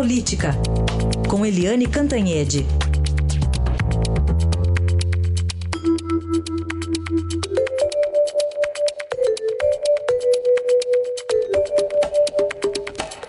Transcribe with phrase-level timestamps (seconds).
[0.00, 0.52] Política,
[1.28, 2.64] com Eliane Cantanhede.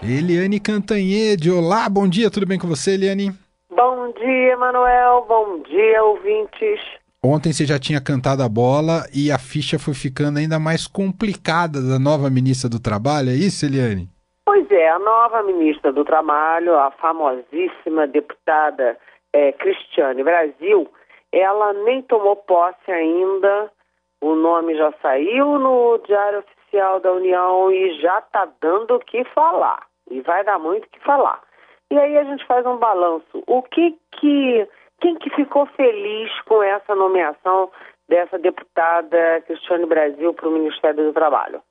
[0.01, 3.33] Eliane Cantanhede, olá, bom dia, tudo bem com você, Eliane?
[3.69, 6.79] Bom dia, Manuel, bom dia, ouvintes.
[7.21, 11.81] Ontem você já tinha cantado a bola e a ficha foi ficando ainda mais complicada
[11.81, 14.09] da nova ministra do Trabalho, é isso, Eliane?
[14.81, 18.97] É, a nova ministra do Trabalho, a famosíssima deputada
[19.31, 20.91] é, Cristiane Brasil,
[21.31, 23.71] ela nem tomou posse ainda,
[24.19, 29.23] o nome já saiu no Diário Oficial da União e já está dando o que
[29.25, 31.39] falar, e vai dar muito o que falar.
[31.91, 33.43] E aí a gente faz um balanço.
[33.45, 34.67] O que que
[34.99, 37.69] quem que ficou feliz com essa nomeação
[38.09, 41.61] dessa deputada Cristiane Brasil para o Ministério do Trabalho?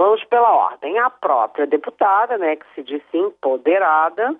[0.00, 0.98] Vamos pela ordem.
[0.98, 4.34] A própria deputada, né, que se disse empoderada,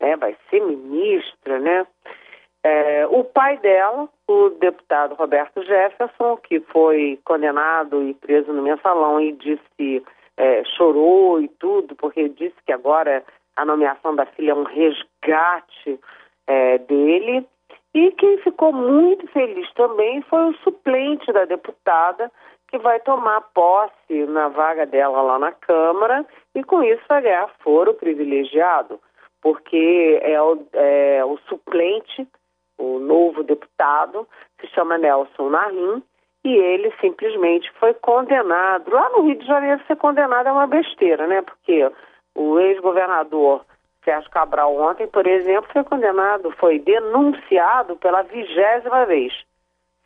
[0.00, 1.86] né, vai ser ministra, né?
[2.62, 9.20] É, o pai dela, o deputado Roberto Jefferson, que foi condenado e preso no mensalão
[9.20, 10.02] e disse,
[10.38, 13.22] é, chorou e tudo, porque disse que agora
[13.56, 16.00] a nomeação da filha é um resgate
[16.46, 17.46] é, dele.
[17.92, 22.32] E quem ficou muito feliz também foi o suplente da deputada,
[22.74, 27.48] que vai tomar posse na vaga dela lá na Câmara e com isso vai ganhar
[27.60, 28.98] foro privilegiado,
[29.40, 32.26] porque é o, é o suplente,
[32.76, 34.26] o novo deputado,
[34.60, 36.02] se chama Nelson Narim,
[36.42, 38.90] e ele simplesmente foi condenado.
[38.90, 41.42] Lá no Rio de Janeiro, ser condenado é uma besteira, né?
[41.42, 41.88] Porque
[42.34, 43.64] o ex-governador
[44.04, 49.32] Sérgio Cabral ontem, por exemplo, foi condenado, foi denunciado pela vigésima vez.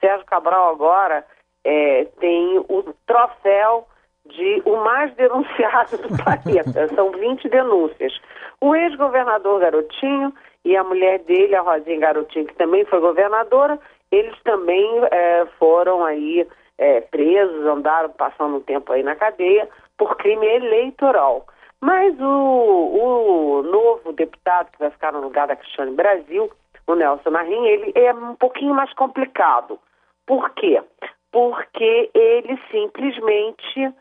[0.00, 1.24] Sérgio Cabral agora
[1.64, 3.87] é, tem o troféu
[4.27, 6.89] de o mais denunciado do planeta.
[6.95, 8.12] São 20 denúncias.
[8.61, 10.33] O ex-governador Garotinho
[10.64, 13.79] e a mulher dele, a Rosinha Garotinho, que também foi governadora,
[14.11, 16.46] eles também é, foram aí
[16.77, 21.46] é, presos, andaram passando um tempo aí na cadeia por crime eleitoral.
[21.80, 26.51] Mas o, o novo deputado que vai ficar no lugar da Cristiane Brasil,
[26.86, 29.79] o Nelson Marim, ele é um pouquinho mais complicado.
[30.27, 30.83] Por quê?
[31.30, 33.94] Porque ele simplesmente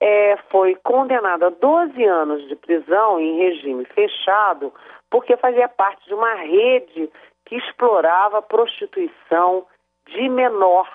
[0.00, 4.72] é, foi condenado a 12 anos de prisão em regime fechado,
[5.08, 7.10] porque fazia parte de uma rede
[7.44, 9.66] que explorava a prostituição
[10.08, 10.88] de menor,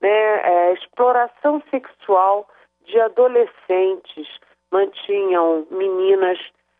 [0.00, 2.48] né, é, exploração sexual
[2.84, 4.28] de adolescentes
[4.70, 6.38] mantinham meninas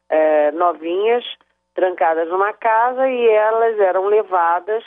[0.09, 1.25] é, novinhas
[1.75, 4.84] trancadas numa casa e elas eram levadas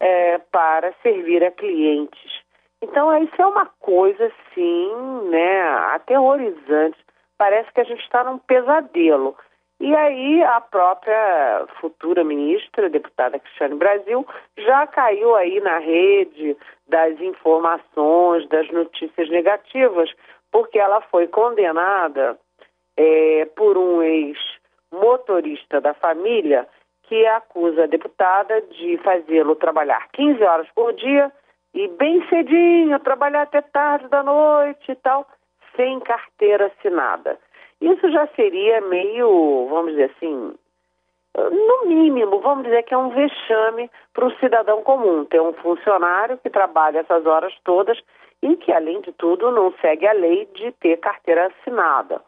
[0.00, 2.47] é, para servir a clientes.
[2.82, 4.92] Então isso é uma coisa sim,
[5.30, 5.62] né,
[5.94, 6.98] aterrorizante.
[7.36, 9.36] Parece que a gente está num pesadelo.
[9.80, 16.56] E aí a própria futura ministra, deputada Cristiane Brasil, já caiu aí na rede
[16.88, 20.10] das informações, das notícias negativas,
[20.50, 22.36] porque ela foi condenada
[22.96, 26.66] é, por um ex-motorista da família
[27.04, 31.32] que acusa a deputada de fazê-lo trabalhar 15 horas por dia
[31.78, 35.24] e bem cedinho, trabalhar até tarde da noite e tal,
[35.76, 37.38] sem carteira assinada.
[37.80, 40.54] Isso já seria meio, vamos dizer assim,
[41.36, 46.36] no mínimo, vamos dizer que é um vexame para o cidadão comum, ter um funcionário
[46.38, 47.96] que trabalha essas horas todas
[48.42, 52.20] e que, além de tudo, não segue a lei de ter carteira assinada.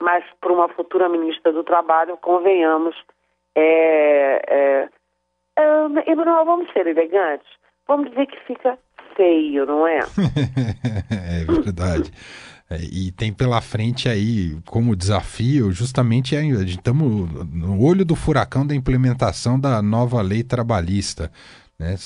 [0.00, 2.96] Mas para uma futura ministra do Trabalho, convenhamos,
[3.54, 4.88] é, é,
[5.56, 7.48] é, vamos ser elegantes,
[7.86, 8.78] vamos dizer que fica
[9.16, 10.00] feio, não é?
[11.10, 12.10] é verdade.
[12.70, 16.34] É, e tem pela frente aí como desafio justamente
[16.66, 21.30] estamos no olho do furacão da implementação da nova lei trabalhista.
[21.78, 21.96] Né?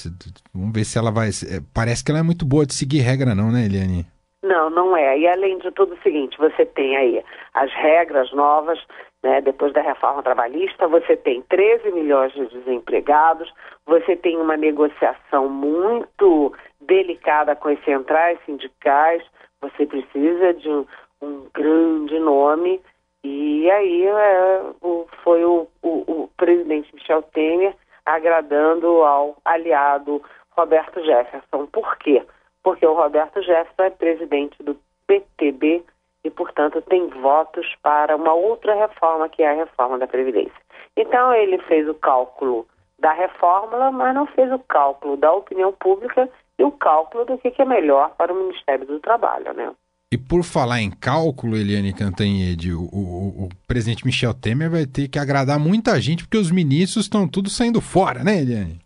[0.52, 1.28] Vamos ver se ela vai.
[1.28, 4.06] É, parece que ela é muito boa de seguir regra, não, né, Eliane?
[4.48, 5.18] Não, não é.
[5.18, 7.22] E além de tudo, o seguinte: você tem aí
[7.52, 8.82] as regras novas,
[9.22, 13.52] né, depois da reforma trabalhista, você tem 13 milhões de desempregados,
[13.84, 19.22] você tem uma negociação muito delicada com as centrais sindicais,
[19.60, 20.86] você precisa de um,
[21.20, 22.80] um grande nome.
[23.22, 27.74] E aí é, o, foi o, o, o presidente Michel Temer
[28.06, 30.22] agradando ao aliado
[30.56, 31.66] Roberto Jefferson.
[31.66, 32.22] Por quê?
[32.62, 34.76] Porque o Roberto Jefferson é presidente do
[35.06, 35.82] PTB
[36.24, 40.60] e, portanto, tem votos para uma outra reforma, que é a reforma da Previdência.
[40.96, 42.66] Então, ele fez o cálculo
[42.98, 46.28] da reforma, mas não fez o cálculo da opinião pública
[46.58, 49.72] e o cálculo do que, é melhor para o Ministério do Trabalho, né?
[50.10, 55.06] E por falar em cálculo, Eliane Cantanhede, o, o, o, presidente Michel Temer vai ter
[55.06, 58.80] que agradar muita gente, porque os ministros estão tudo saindo fora, né, Eliane?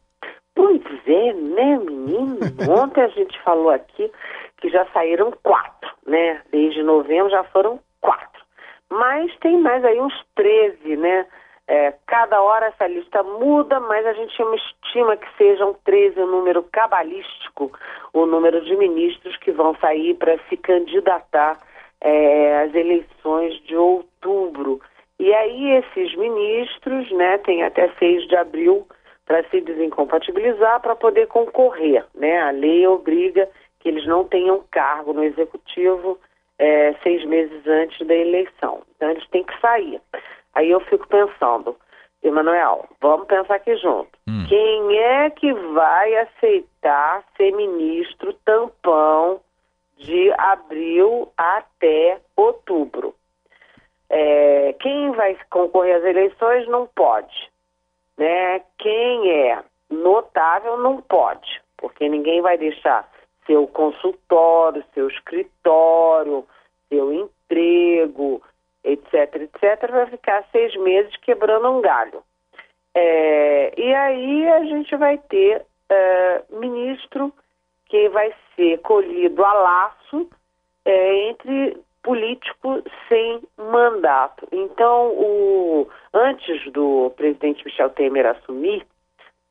[1.31, 2.39] Né, menino?
[2.71, 4.11] Ontem a gente falou aqui
[4.59, 6.41] que já saíram quatro, né?
[6.51, 8.43] Desde novembro já foram quatro.
[8.89, 11.27] Mas tem mais aí uns 13, né?
[11.69, 16.63] É, cada hora essa lista muda, mas a gente estima que sejam 13 o número
[16.65, 17.71] cabalístico,
[18.13, 21.59] o número de ministros que vão sair para se candidatar
[22.01, 24.81] é, às eleições de outubro.
[25.19, 28.87] E aí esses ministros, né, têm até 6 de abril
[29.33, 32.43] para se desincompatibilizar para poder concorrer, né?
[32.43, 33.49] A lei obriga
[33.81, 36.19] que eles não tenham cargo no executivo
[36.59, 38.83] é, seis meses antes da eleição.
[38.95, 39.99] Então eles têm que sair.
[40.55, 41.75] Aí eu fico pensando,
[42.23, 44.11] Emanuel, vamos pensar aqui junto.
[44.29, 44.45] Hum.
[44.51, 49.41] Quem é que vai aceitar ser ministro tampão
[49.97, 53.15] de abril até outubro?
[54.11, 57.51] É, quem vai concorrer às eleições não pode.
[58.23, 58.63] Né?
[58.79, 63.11] Quem é notável não pode, porque ninguém vai deixar
[63.49, 66.47] seu consultório, seu escritório,
[66.89, 68.41] seu emprego,
[68.85, 72.23] etc., etc., vai ficar seis meses quebrando um galho.
[72.95, 77.35] É, e aí a gente vai ter é, ministro
[77.87, 80.31] que vai ser colhido a laço
[80.85, 84.47] é, entre político sem mandato.
[84.53, 88.85] Então, o, antes do presidente Michel Temer assumir,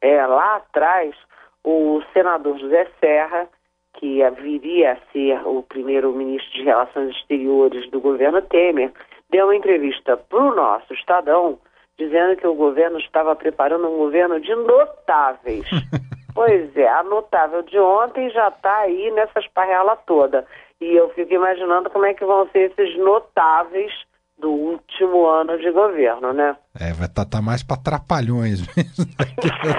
[0.02, 1.16] é, lá atrás,
[1.64, 3.48] o senador José Serra,
[3.94, 8.92] que viria a ser o primeiro ministro de Relações Exteriores do governo Temer,
[9.30, 11.60] deu uma entrevista para o nosso Estadão
[11.98, 15.68] dizendo que o governo estava preparando um governo de notáveis.
[16.34, 20.48] pois é, a notável de ontem já está aí nessa esparrela toda.
[20.82, 23.92] E eu fico imaginando como é que vão ser esses notáveis
[24.40, 26.58] do último ano de governo, né?
[26.80, 29.06] É, vai estar tá, tá mais para trapalhões mesmo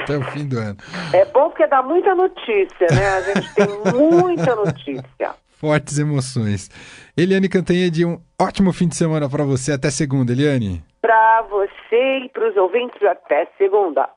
[0.00, 0.76] até o fim do ano.
[1.12, 3.08] É bom porque dá muita notícia, né?
[3.16, 6.68] A gente tem muita notícia fortes emoções.
[7.16, 9.70] Eliane Cantanhede, um ótimo fim de semana para você.
[9.70, 10.82] Até segunda, Eliane.
[11.00, 14.08] Para você e para os ouvintes, até segunda.